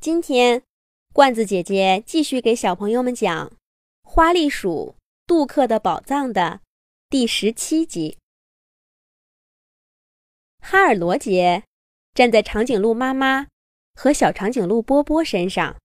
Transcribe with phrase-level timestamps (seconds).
[0.00, 0.62] 今天，
[1.12, 3.48] 罐子姐姐继续给小朋友们讲
[4.02, 6.62] 《花栗鼠杜克的宝藏》的
[7.10, 8.16] 第十七集。
[10.62, 11.64] 哈尔罗杰
[12.14, 13.48] 站在长颈鹿妈妈
[13.92, 15.76] 和小长颈鹿波波身上，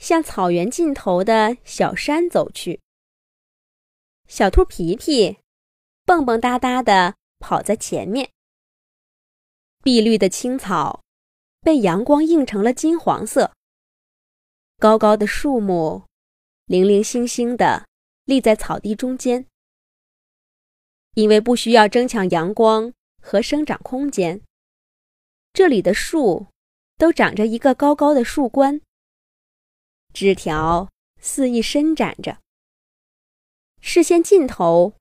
[0.00, 2.80] 向草原尽头的小山走去。
[4.26, 5.38] 小兔皮皮
[6.04, 8.32] 蹦蹦哒哒的跑在前面。
[9.84, 11.04] 碧绿的青草
[11.62, 13.52] 被阳光映成了金黄色。
[14.78, 16.02] 高高的树木
[16.66, 17.86] 零零星星的
[18.24, 19.46] 立在草地中间。
[21.14, 24.40] 因为不需要争抢阳光和生长空间，
[25.52, 26.48] 这里的树
[26.96, 28.80] 都长着一个高高的树冠，
[30.12, 30.90] 枝条
[31.20, 32.38] 肆意伸展着。
[33.80, 34.94] 视线尽头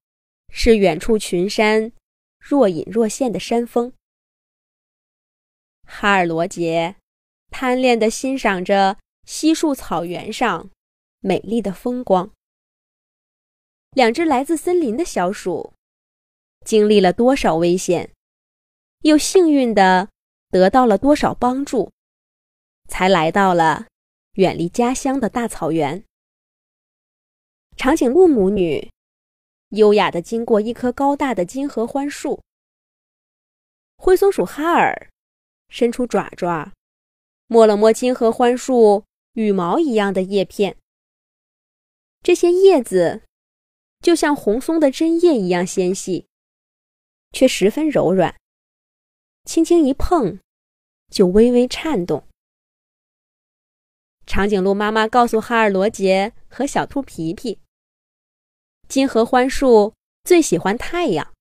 [0.49, 1.93] 是远处群山
[2.39, 3.93] 若隐若现的山峰。
[5.87, 6.95] 哈尔罗杰
[7.49, 10.69] 贪恋地欣赏着稀树草原上
[11.19, 12.31] 美丽的风光。
[13.91, 15.73] 两只来自森林的小鼠，
[16.65, 18.13] 经历了多少危险，
[19.01, 20.09] 又幸运地
[20.49, 21.91] 得到了多少帮助，
[22.87, 23.87] 才来到了
[24.35, 26.03] 远离家乡的大草原。
[27.75, 28.89] 长颈鹿母女
[29.69, 32.41] 优雅地经过一棵高大的金合欢树。
[33.97, 35.10] 灰松鼠哈尔
[35.71, 36.71] 伸出爪爪，
[37.47, 40.77] 摸了摸金合欢树羽毛一样的叶片。
[42.21, 43.23] 这些叶子
[44.01, 46.27] 就像红松的针叶一样纤细，
[47.31, 48.35] 却十分柔软，
[49.45, 50.39] 轻轻一碰
[51.09, 52.27] 就微微颤动。
[54.27, 57.59] 长颈鹿妈妈告诉哈尔罗杰和小兔皮皮。
[58.87, 61.33] 金合欢树最喜欢太阳，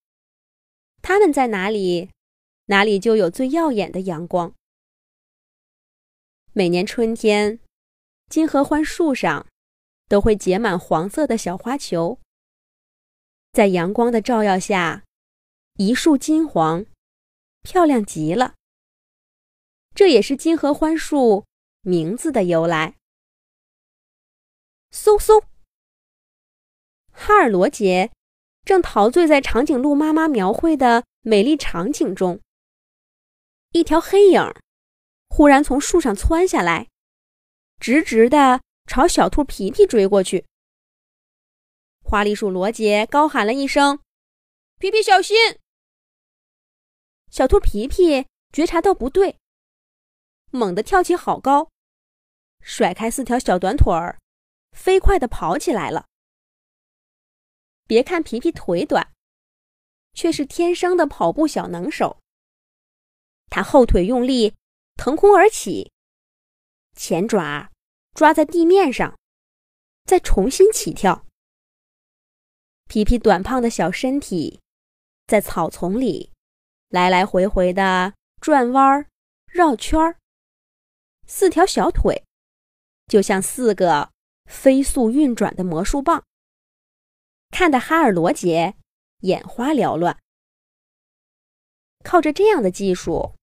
[1.03, 2.11] 它们在哪里，
[2.71, 4.55] 哪里就有最耀眼的阳光。
[6.53, 7.59] 每年春天，
[8.29, 9.49] 金合欢树上
[10.09, 12.21] 都会结满黄色的小花球，
[13.51, 15.03] 在阳光的照耀下，
[15.79, 16.87] 一树金黄，
[17.63, 18.55] 漂亮极了。
[19.93, 21.45] 这也是金合欢树
[21.81, 22.95] 名字的由来。
[24.93, 25.43] 嗖嗖。
[27.11, 28.13] 哈尔罗杰
[28.65, 32.41] 正陶醉在长颈鹿妈妈描绘的美丽场景中。
[33.73, 34.43] 一条黑影
[35.29, 36.89] 忽然从树上窜下来，
[37.79, 40.45] 直直的朝小兔皮皮追过去。
[42.03, 44.01] 花栗鼠罗杰高喊了一声
[44.79, 45.37] ：“皮皮，小心！”
[47.31, 49.39] 小兔皮皮觉察到不对，
[50.51, 51.71] 猛地跳起好高，
[52.61, 54.19] 甩开四条小短腿儿，
[54.73, 56.07] 飞快的跑起来了。
[57.87, 59.13] 别看皮皮腿短，
[60.13, 62.20] 却是天生的跑步小能手。
[63.51, 64.55] 他后腿用力，
[64.95, 65.93] 腾空而起，
[66.97, 67.71] 前爪
[68.15, 69.19] 抓在地面上，
[70.05, 71.27] 再重新起跳。
[72.87, 74.61] 皮皮短胖的小身体
[75.27, 76.33] 在草丛里
[76.89, 79.07] 来来回回的转弯儿、
[79.47, 80.19] 绕圈儿，
[81.27, 82.25] 四条小腿
[83.07, 84.11] 就像四个
[84.47, 86.25] 飞速运转的魔术棒。
[87.51, 88.77] 看得哈尔罗杰
[89.21, 90.19] 眼花缭乱。
[92.05, 93.37] 靠着这样的技术，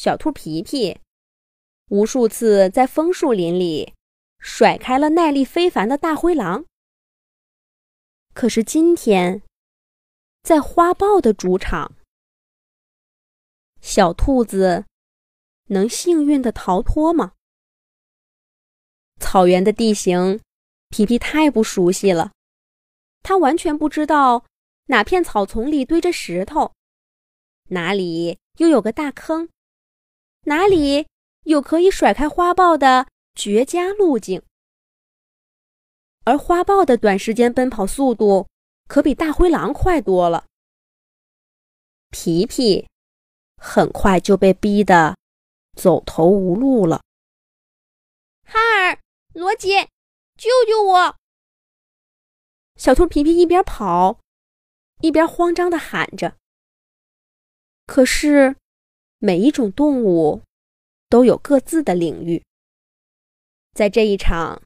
[0.00, 1.00] 小兔皮皮
[1.88, 3.94] 无数次在枫树林里
[4.38, 6.66] 甩开了耐力非凡的大灰狼。
[8.32, 9.42] 可是今天，
[10.44, 11.96] 在花豹的主场，
[13.80, 14.84] 小兔子
[15.64, 17.32] 能幸运的逃脱吗？
[19.18, 20.40] 草原的地形，
[20.90, 22.30] 皮皮太不熟悉了。
[23.24, 24.44] 他完全不知道
[24.86, 26.72] 哪片草丛里堆着石头，
[27.70, 29.48] 哪里又有个大坑，
[30.48, 31.06] 哪里
[31.44, 34.42] 有可以甩开花豹的绝佳路径。
[36.24, 38.48] 而花豹的短时间奔跑速度
[38.86, 40.46] 可比大灰狼快多了。
[42.10, 42.88] 皮皮
[43.56, 45.16] 很快就被逼得
[45.74, 47.02] 走投无路了。
[48.44, 48.98] 哈尔，
[49.34, 49.88] 罗杰，
[50.36, 51.16] 救救我！
[52.76, 54.20] 小兔皮皮一边跑，
[55.02, 56.36] 一边慌张地喊着。
[57.86, 58.56] 可是，
[59.18, 60.42] 每一种动物
[61.08, 62.42] 都有各自的领域。
[63.72, 64.62] 在这一场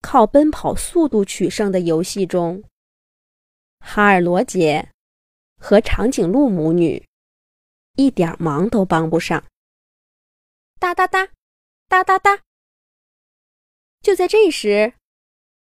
[0.00, 2.62] 靠奔跑速度取胜的游戏中，
[3.80, 4.90] 哈尔罗杰
[5.58, 7.04] 和长颈鹿母女
[7.96, 9.44] 一点忙都帮不上。
[10.78, 11.28] 哒哒哒，
[11.88, 12.42] 哒哒哒。
[14.00, 14.94] 就在这时，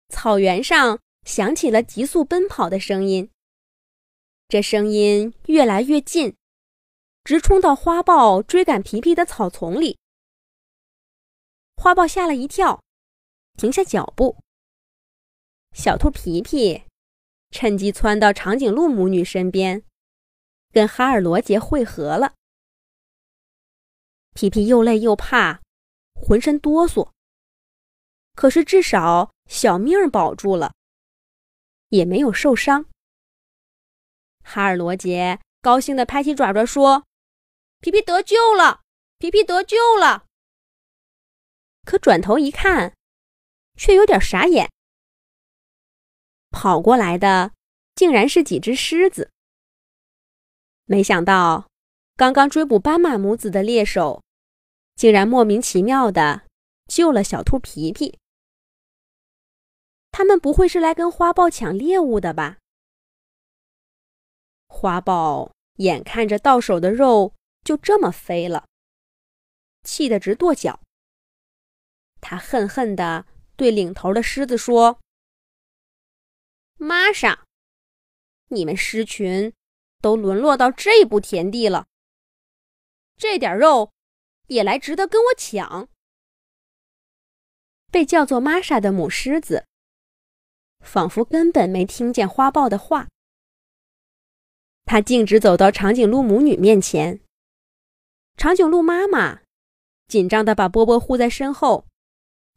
[0.09, 0.99] 草原上。
[1.25, 3.31] 响起了急速奔跑的声音。
[4.49, 6.35] 这声音越来越近，
[7.25, 9.99] 直冲到花豹追赶皮皮的草丛里。
[11.77, 12.83] 花豹吓了一跳，
[13.57, 14.37] 停下脚步。
[15.73, 16.83] 小兔皮皮
[17.51, 19.85] 趁机窜到长颈鹿母女身边，
[20.71, 22.35] 跟哈尔罗杰会合了。
[24.35, 25.61] 皮皮又累又怕，
[26.15, 27.11] 浑身哆嗦。
[28.35, 30.75] 可是至少小命保住了，
[31.89, 32.87] 也没有受伤。
[34.43, 37.05] 哈尔罗杰高兴地拍起爪爪说
[37.83, 38.83] ：“皮皮得救了，
[39.19, 40.27] 皮皮得救了。”
[41.85, 42.95] 可转头一看，
[43.77, 44.71] 却有点傻眼。
[46.51, 47.51] 跑过来的
[47.97, 49.33] 竟然是几只狮子。
[50.85, 51.67] 没想到，
[52.15, 54.23] 刚刚追捕斑马母子的猎手，
[54.95, 56.47] 竟然莫名其妙的
[56.87, 58.17] 救了小兔皮皮。
[60.13, 62.59] 他们不会是来跟花豹抢猎物的吧？
[64.69, 68.69] 花豹眼看着到手的肉就这么飞了，
[69.85, 70.81] 气得直跺脚。
[72.21, 73.27] 他恨恨地
[73.57, 75.01] 对领头的狮子说
[76.79, 77.47] ：“玛莎，
[78.49, 79.53] 你们狮群
[80.01, 81.87] 都沦落到这步田地了，
[83.17, 83.93] 这点肉
[84.47, 85.89] 也来值得跟我抢？”
[87.91, 89.67] 被叫做玛莎的母狮子。
[90.81, 93.09] 仿佛根本没听见花豹的话，
[94.85, 97.21] 他径直走到长颈鹿母女面前。
[98.43, 99.43] 长颈鹿妈妈
[100.09, 101.87] 紧张的把波波护在身后，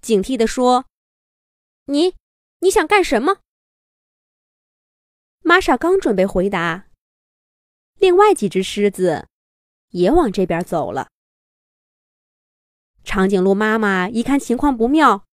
[0.02, 0.86] 警惕的说
[1.86, 2.16] ：“你，
[2.62, 3.42] 你想干什么？”
[5.46, 6.88] 玛莎刚准备回答，
[8.00, 9.28] 另外几只狮子
[9.90, 11.12] 也往这边走了。
[13.04, 15.28] 长颈鹿妈妈一看情况不妙，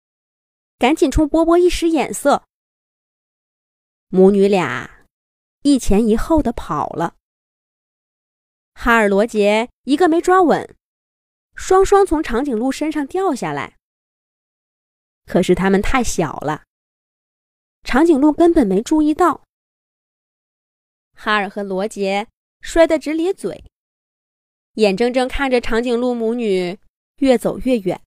[0.78, 2.44] 赶紧冲波波一使眼色。
[4.10, 5.06] 母女俩
[5.62, 7.16] 一前一后的跑了，
[8.74, 10.76] 哈尔罗杰一个没抓稳，
[11.56, 13.78] 双双从长颈鹿身上掉下来。
[15.26, 16.64] 可是他们太小了，
[17.84, 19.44] 长颈鹿根本没注意到。
[21.14, 22.28] 哈尔和罗杰
[22.62, 23.64] 摔得直咧嘴，
[24.74, 26.80] 眼睁睁看着长颈鹿母女
[27.18, 28.02] 越走越远。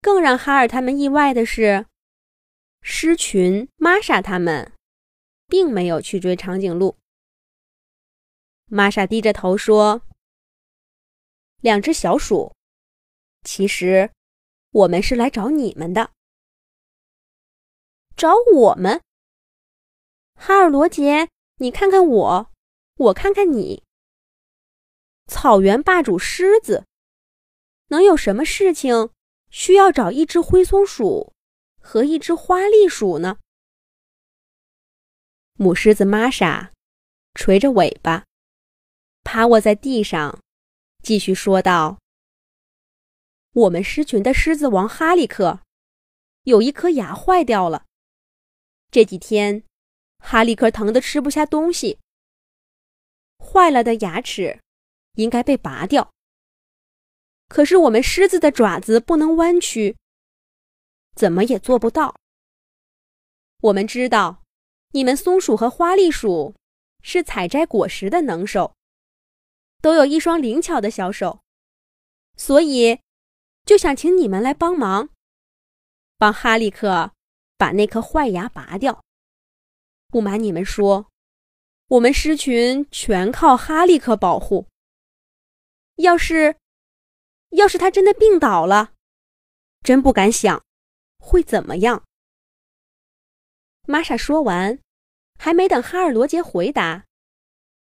[0.00, 1.86] 更让哈尔他们意外的是。
[2.84, 4.72] 狮群玛莎他们
[5.46, 6.96] 并没有去追长颈鹿。
[8.74, 10.00] 玛莎低着头说
[11.60, 12.56] ：“两只小鼠，
[13.44, 14.10] 其实
[14.70, 16.10] 我们是来找你们的。
[18.16, 19.02] 找我们？
[20.36, 22.50] 哈尔罗杰，你看看我，
[22.94, 23.84] 我看看你。
[25.26, 26.86] 草原霸主狮子，
[27.88, 29.10] 能有什么事情
[29.50, 31.34] 需要找一只灰松鼠？”
[31.78, 33.38] 和一只花栗鼠呢？
[35.58, 36.72] 母狮子玛莎
[37.34, 38.24] 垂着尾巴，
[39.24, 40.40] 趴卧在地上，
[41.02, 41.98] 继续说道
[43.52, 45.60] ：“我们狮群的狮子王哈利克
[46.42, 47.86] 有一颗牙坏掉了。
[48.90, 49.64] 这几天，
[50.18, 51.98] 哈利克疼得吃不下东西。
[53.38, 54.60] 坏了的牙齿
[55.14, 56.12] 应该被拔掉，
[57.48, 59.96] 可是我们狮子的爪子不能弯曲。”
[61.14, 62.14] 怎么也做不到。
[63.60, 64.42] 我们知道，
[64.92, 66.54] 你们松鼠和花栗鼠
[67.02, 68.74] 是采摘果实的能手，
[69.82, 71.40] 都有一双灵巧的小手，
[72.36, 73.00] 所以
[73.66, 75.10] 就想请你们来帮忙，
[76.16, 77.12] 帮哈利克
[77.58, 79.04] 把那颗坏牙拔掉。
[80.06, 81.08] 不瞒你们说，
[81.88, 84.68] 我们狮群全靠哈利克保护。
[85.96, 86.56] 要是，
[87.50, 88.92] 要是他真的病倒了，
[89.82, 90.64] 真不敢想。
[91.18, 92.04] 会怎么样？
[93.86, 94.78] 玛莎说完，
[95.38, 97.04] 还没等哈尔罗杰回答，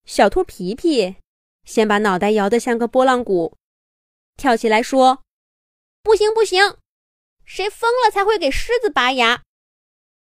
[0.04, 1.16] 小兔皮皮
[1.64, 3.56] 先把脑袋摇得像个拨浪鼓，
[4.36, 5.22] 跳起来说
[6.02, 6.78] ：“不行不行，
[7.44, 9.42] 谁疯了才会给狮子拔牙？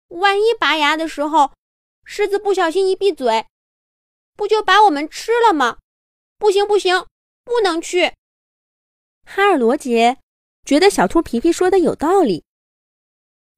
[0.08, 1.54] 万一拔牙的时候，
[2.06, 3.46] 狮子不小心一闭嘴，
[4.36, 5.80] 不就把我们吃了吗？
[6.38, 7.06] 不行不行，
[7.44, 8.14] 不能去！”
[9.26, 10.20] 哈尔罗杰
[10.64, 12.46] 觉得小兔皮皮说的有道理。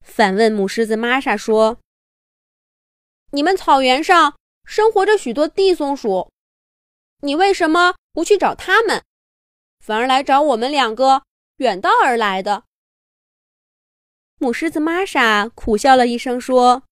[0.01, 1.79] 反问母狮子玛莎说
[3.31, 4.35] ：“你们草原上
[4.65, 6.31] 生活着许多地松鼠，
[7.21, 9.03] 你为什么不去找他们，
[9.79, 11.23] 反而来找我们两个
[11.57, 12.63] 远道而来的？”
[14.39, 16.83] 母狮子玛莎苦笑了一声说：“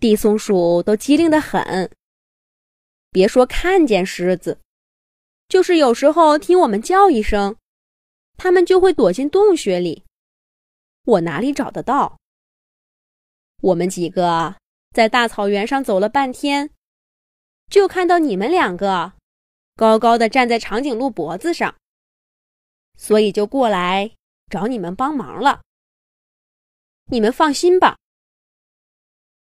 [0.00, 1.90] 地松鼠都机灵得很，
[3.10, 4.58] 别说看见狮子，
[5.48, 7.56] 就是有时候听我们叫一声，
[8.38, 10.04] 它们就会躲进洞穴里。”
[11.04, 12.16] 我哪里找得到？
[13.60, 14.56] 我们几个
[14.92, 16.70] 在大草原上走了半天，
[17.72, 19.14] 就看到你们两个
[19.76, 21.74] 高高的站在长颈鹿脖子上。
[22.98, 24.14] 所以就过来
[24.50, 25.62] 找你们帮忙了。
[27.06, 27.96] 你们放心吧，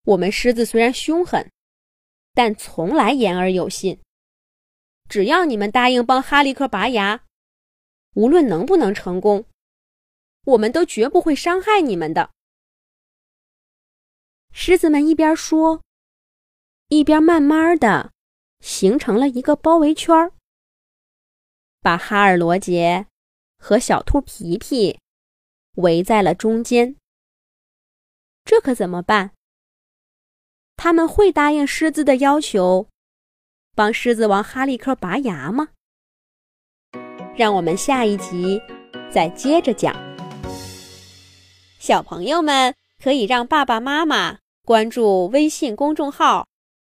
[0.06, 1.52] 我们狮子虽然凶狠，
[2.34, 4.00] 但从来言而有信。
[5.10, 7.26] 只要你们答应帮哈利克拔牙，
[8.14, 9.46] 无论能不能成功，
[10.46, 12.32] 我们都绝不会伤害你们的。
[14.54, 15.84] 狮子们一边说，
[16.90, 18.12] 一边慢慢的
[18.60, 20.32] 形成了一个包围圈，
[21.82, 23.08] 把哈尔罗杰
[23.58, 25.00] 和小兔皮皮
[25.76, 26.96] 围在了中间。
[28.44, 29.32] 这可怎么办？
[30.78, 32.88] 他们会答应狮子的要求，
[33.74, 35.70] 帮狮子王哈利克拔牙吗？
[37.36, 38.62] 让我们下一集
[39.12, 39.96] 再接着讲。
[41.80, 44.40] 小朋友们可以让爸爸妈妈。
[44.64, 46.48] 关注微信公众号“